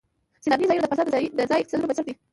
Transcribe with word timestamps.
سیلانی 0.43 0.67
ځایونه 0.69 0.83
د 0.83 0.85
افغانستان 0.87 1.09
د 1.37 1.41
ځایي 1.49 1.61
اقتصادونو 1.63 1.87
بنسټ 1.89 2.05
دی. 2.07 2.13